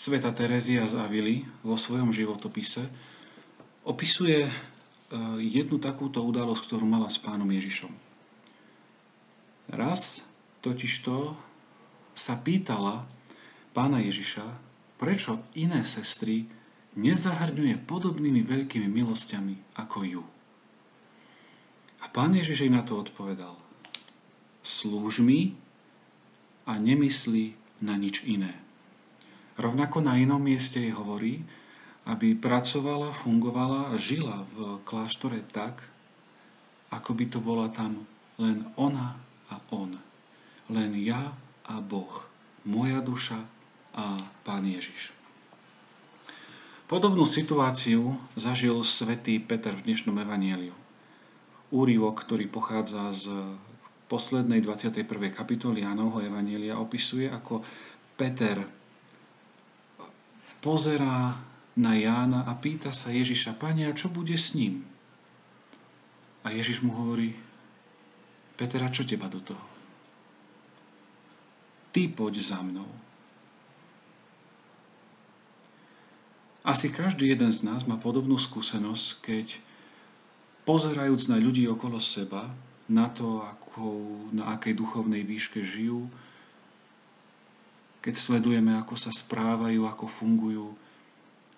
Sveta 0.00 0.32
Terezia 0.32 0.88
z 0.88 0.96
Avily 0.96 1.44
vo 1.60 1.76
svojom 1.76 2.08
životopise 2.08 2.88
opisuje 3.84 4.48
e, 4.48 4.52
jednu 5.44 5.76
takúto 5.76 6.24
udalosť, 6.24 6.72
ktorú 6.72 6.88
mala 6.88 7.12
s 7.12 7.20
pánom 7.20 7.44
Ježišom. 7.44 7.92
Raz 9.76 10.24
totižto 10.64 11.36
sa 12.16 12.34
pýtala 12.40 13.04
pána 13.76 14.00
Ježiša, 14.00 14.48
prečo 14.96 15.36
iné 15.52 15.84
sestry 15.84 16.48
nezahrňuje 16.96 17.84
podobnými 17.84 18.40
veľkými 18.40 18.88
milosťami 18.88 19.76
ako 19.84 19.98
ju. 20.08 20.24
A 22.00 22.08
pán 22.08 22.32
Ježiš 22.32 22.64
jej 22.64 22.72
na 22.72 22.80
to 22.80 22.96
odpovedal. 22.96 23.52
Slúž 24.64 25.20
mi 25.20 25.52
a 26.64 26.80
nemyslí 26.80 27.52
na 27.84 28.00
nič 28.00 28.24
iné. 28.24 28.69
Rovnako 29.60 30.00
na 30.00 30.16
inom 30.16 30.40
mieste 30.40 30.80
jej 30.80 30.96
hovorí, 30.96 31.44
aby 32.08 32.32
pracovala, 32.32 33.12
fungovala 33.12 33.92
a 33.92 34.00
žila 34.00 34.48
v 34.56 34.80
kláštore 34.88 35.44
tak, 35.52 35.84
ako 36.88 37.10
by 37.12 37.24
to 37.28 37.38
bola 37.44 37.68
tam 37.68 38.08
len 38.40 38.64
ona 38.80 39.20
a 39.52 39.60
on. 39.68 40.00
Len 40.72 40.96
ja 41.04 41.36
a 41.68 41.76
Boh. 41.84 42.24
Moja 42.64 43.04
duša 43.04 43.36
a 43.92 44.16
Pán 44.48 44.64
Ježiš. 44.64 45.12
Podobnú 46.88 47.28
situáciu 47.28 48.16
zažil 48.40 48.80
svätý 48.80 49.38
Peter 49.38 49.76
v 49.76 49.92
dnešnom 49.92 50.16
evanieliu. 50.24 50.74
Úrivok, 51.70 52.24
ktorý 52.26 52.48
pochádza 52.48 53.12
z 53.12 53.28
poslednej 54.10 54.64
21. 54.64 55.06
kapitoly 55.30 55.86
Jánovho 55.86 56.24
evanielia, 56.24 56.80
opisuje, 56.80 57.30
ako 57.30 57.62
Peter 58.18 58.79
pozerá 60.60 61.36
na 61.76 61.92
Jána 61.96 62.44
a 62.44 62.52
pýta 62.56 62.92
sa 62.92 63.08
Ježiša, 63.08 63.56
Pane, 63.56 63.88
a 63.88 63.96
čo 63.96 64.12
bude 64.12 64.36
s 64.36 64.52
ním? 64.52 64.84
A 66.44 66.52
Ježiš 66.52 66.84
mu 66.84 66.92
hovorí, 66.92 67.36
Peter, 68.56 68.80
a 68.84 68.92
čo 68.92 69.04
teba 69.04 69.28
do 69.28 69.40
toho? 69.40 69.64
Ty 71.90 72.06
poď 72.12 72.34
za 72.38 72.60
mnou. 72.60 72.88
Asi 76.60 76.92
každý 76.92 77.32
jeden 77.32 77.48
z 77.48 77.64
nás 77.64 77.88
má 77.88 77.96
podobnú 77.96 78.36
skúsenosť, 78.36 79.06
keď 79.24 79.46
pozerajúc 80.68 81.32
na 81.32 81.40
ľudí 81.40 81.64
okolo 81.66 81.96
seba, 81.96 82.52
na 82.90 83.08
to, 83.08 83.40
ako, 83.40 83.84
na 84.36 84.52
akej 84.52 84.76
duchovnej 84.76 85.24
výške 85.24 85.64
žijú, 85.64 86.10
keď 88.00 88.14
sledujeme, 88.16 88.76
ako 88.80 88.96
sa 88.96 89.12
správajú, 89.12 89.84
ako 89.84 90.06
fungujú, 90.08 90.68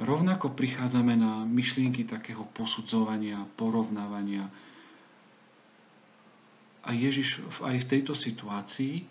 rovnako 0.00 0.52
prichádzame 0.52 1.16
na 1.16 1.44
myšlienky 1.48 2.04
takého 2.04 2.44
posudzovania, 2.52 3.40
porovnávania. 3.56 4.44
A 6.86 6.90
Ježiš 6.92 7.42
aj 7.64 7.76
v 7.82 7.90
tejto 7.90 8.12
situácii 8.12 9.02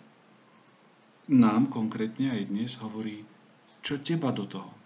nám 1.34 1.68
konkrétne 1.68 2.30
aj 2.30 2.42
dnes 2.48 2.70
hovorí, 2.78 3.26
čo 3.82 3.98
teba 3.98 4.30
do 4.30 4.46
toho. 4.46 4.76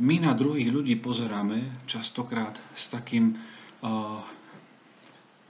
my 0.00 0.16
na 0.16 0.32
druhých 0.32 0.72
ľudí 0.72 0.96
pozeráme 0.96 1.84
častokrát 1.84 2.56
s 2.72 2.88
takým 2.88 3.36
uh, 3.36 4.16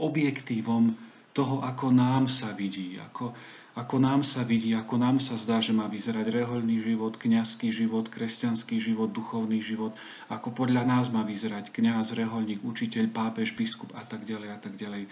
objektívom 0.02 0.90
toho, 1.32 1.62
ako 1.62 1.94
nám 1.94 2.26
sa 2.26 2.50
vidí, 2.50 2.98
ako, 2.98 3.30
ako 3.78 3.96
nám 4.02 4.26
sa 4.26 4.42
vidí, 4.42 4.74
ako 4.74 4.98
nám 4.98 5.22
sa 5.22 5.38
zdá, 5.38 5.62
že 5.62 5.70
má 5.70 5.86
vyzerať 5.86 6.26
rehoľný 6.26 6.82
život, 6.82 7.14
kňazský 7.14 7.70
život, 7.70 8.10
kresťanský 8.10 8.82
život, 8.82 9.14
duchovný 9.14 9.62
život, 9.62 9.94
ako 10.26 10.50
podľa 10.50 10.82
nás 10.82 11.06
má 11.08 11.22
vyzerať 11.22 11.70
kňaz, 11.70 12.18
rehoľník, 12.18 12.66
učiteľ, 12.66 13.14
pápež, 13.14 13.54
biskup 13.54 13.94
a 13.94 14.02
tak 14.02 14.26
ďalej 14.26 14.48
a 14.50 14.58
tak 14.58 14.74
ďalej. 14.74 15.06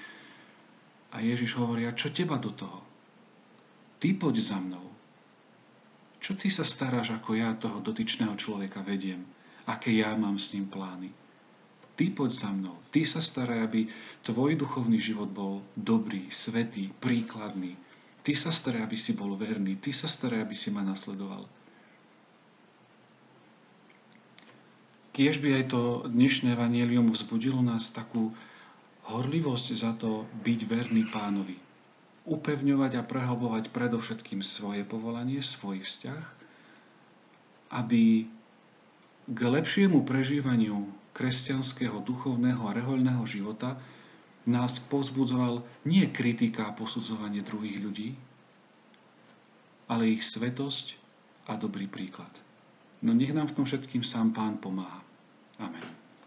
A 1.14 1.16
Ježiš 1.22 1.54
hovorí, 1.56 1.86
a 1.86 1.94
čo 1.94 2.10
teba 2.10 2.36
do 2.36 2.50
toho? 2.50 2.82
Ty 4.02 4.14
poď 4.14 4.36
za 4.42 4.58
mnou. 4.58 4.86
Čo 6.18 6.34
ty 6.34 6.50
sa 6.50 6.66
staráš, 6.66 7.14
ako 7.14 7.38
ja 7.38 7.54
toho 7.54 7.78
dotyčného 7.78 8.34
človeka 8.34 8.82
vediem? 8.82 9.22
Aké 9.70 9.94
ja 9.94 10.12
mám 10.18 10.34
s 10.34 10.50
ním 10.50 10.66
plány? 10.66 11.27
Ty 11.98 12.14
poď 12.14 12.30
za 12.30 12.50
mnou. 12.54 12.78
Ty 12.94 13.02
sa 13.02 13.18
staraj, 13.18 13.58
aby 13.66 13.80
tvoj 14.22 14.54
duchovný 14.54 15.02
život 15.02 15.26
bol 15.34 15.66
dobrý, 15.74 16.30
svetý, 16.30 16.94
príkladný. 17.02 17.74
Ty 18.22 18.38
sa 18.38 18.54
staraj, 18.54 18.86
aby 18.86 18.94
si 18.94 19.18
bol 19.18 19.34
verný. 19.34 19.74
Ty 19.82 19.90
sa 19.90 20.06
staraj, 20.06 20.46
aby 20.46 20.54
si 20.54 20.70
ma 20.70 20.86
nasledoval. 20.86 21.50
Kiež 25.10 25.42
by 25.42 25.58
aj 25.58 25.64
to 25.74 26.06
dnešné 26.06 26.54
evanielium 26.54 27.10
vzbudilo 27.10 27.58
nás 27.58 27.90
takú 27.90 28.30
horlivosť 29.10 29.66
za 29.74 29.90
to 29.98 30.22
byť 30.46 30.60
verný 30.70 31.02
pánovi 31.10 31.58
upevňovať 32.28 32.92
a 33.00 33.02
prehlbovať 33.02 33.72
predovšetkým 33.72 34.44
svoje 34.44 34.84
povolanie, 34.84 35.40
svoj 35.40 35.80
vzťah, 35.80 36.22
aby 37.72 38.28
k 39.28 39.40
lepšiemu 39.44 40.08
prežívaniu 40.08 40.88
kresťanského, 41.12 42.00
duchovného 42.00 42.64
a 42.64 42.72
rehoľného 42.72 43.24
života 43.28 43.76
nás 44.48 44.80
povzbudzoval 44.80 45.60
nie 45.84 46.08
kritika 46.08 46.72
a 46.72 46.72
posudzovanie 46.72 47.44
druhých 47.44 47.78
ľudí, 47.84 48.08
ale 49.92 50.16
ich 50.16 50.24
svetosť 50.24 50.96
a 51.52 51.60
dobrý 51.60 51.84
príklad. 51.84 52.32
No 53.04 53.12
nech 53.12 53.36
nám 53.36 53.52
v 53.52 53.56
tom 53.60 53.64
všetkým 53.68 54.00
sám 54.00 54.32
Pán 54.32 54.56
pomáha. 54.56 55.04
Amen. 55.60 56.07